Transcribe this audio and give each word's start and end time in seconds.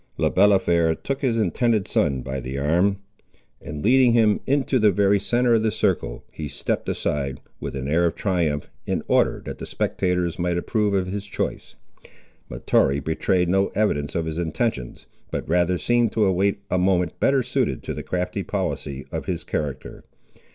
Le 0.17 0.31
Balafré 0.31 0.95
took 1.03 1.21
his 1.21 1.37
intended 1.37 1.87
son 1.87 2.23
by 2.23 2.39
the 2.39 2.57
arm, 2.57 2.97
and 3.61 3.85
leading 3.85 4.13
him 4.13 4.39
into 4.47 4.79
the 4.79 4.91
very 4.91 5.19
centre 5.19 5.53
of 5.53 5.61
the 5.61 5.69
circle, 5.69 6.23
he 6.31 6.47
stepped 6.47 6.89
aside 6.89 7.39
with 7.59 7.75
an 7.75 7.87
air 7.87 8.07
of 8.07 8.15
triumph, 8.15 8.67
in 8.87 9.03
order 9.07 9.43
that 9.45 9.59
the 9.59 9.65
spectators 9.67 10.39
might 10.39 10.57
approve 10.57 10.95
of 10.95 11.05
his 11.05 11.27
choice. 11.27 11.75
Mahtoree 12.49 12.99
betrayed 12.99 13.47
no 13.47 13.67
evidence 13.75 14.15
of 14.15 14.25
his 14.25 14.39
intentions, 14.39 15.05
but 15.29 15.47
rather 15.47 15.77
seemed 15.77 16.11
to 16.13 16.25
await 16.25 16.61
a 16.71 16.79
moment 16.79 17.19
better 17.19 17.43
suited 17.43 17.83
to 17.83 17.93
the 17.93 18.01
crafty 18.01 18.41
policy 18.41 19.05
of 19.11 19.27
his 19.27 19.43
character. 19.43 20.03